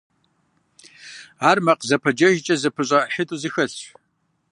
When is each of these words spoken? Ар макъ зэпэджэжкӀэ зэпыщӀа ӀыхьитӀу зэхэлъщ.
Ар 1.49 1.57
макъ 1.65 1.83
зэпэджэжкӀэ 1.87 2.55
зэпыщӀа 2.61 2.99
ӀыхьитӀу 3.03 3.39
зэхэлъщ. 3.41 3.73